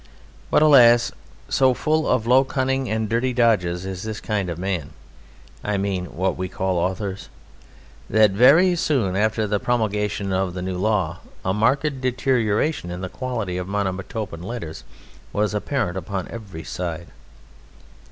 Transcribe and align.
But, 0.49 0.63
alas! 0.63 1.11
so 1.47 1.75
full 1.75 2.09
of 2.09 2.25
low 2.25 2.43
cunning 2.43 2.89
and 2.89 3.07
dirty 3.07 3.33
dodges 3.33 3.85
is 3.85 4.01
this 4.01 4.19
kind 4.19 4.49
of 4.49 4.57
man 4.57 4.93
(I 5.63 5.77
mean 5.77 6.05
what 6.07 6.35
we 6.35 6.49
call 6.49 6.77
authors) 6.79 7.29
that 8.09 8.31
very 8.31 8.75
soon 8.75 9.15
after 9.15 9.45
the 9.45 9.59
promulgation 9.59 10.33
of 10.33 10.55
the 10.55 10.63
new 10.63 10.79
law 10.79 11.19
a 11.45 11.53
marked 11.53 12.01
deterioration 12.01 12.89
in 12.89 13.01
the 13.01 13.09
quality 13.09 13.57
of 13.59 13.67
Monomotopan 13.67 14.41
letters 14.41 14.83
was 15.31 15.53
apparent 15.53 15.95
upon 15.97 16.27
every 16.29 16.63
side! 16.63 17.09